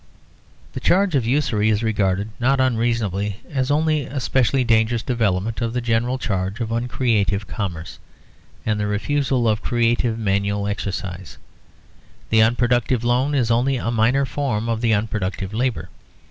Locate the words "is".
1.69-1.83, 13.35-13.51